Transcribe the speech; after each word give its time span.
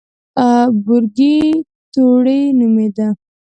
بورګۍ 0.83 1.37
توړۍ 1.93 2.39
نومېده. 2.57 3.07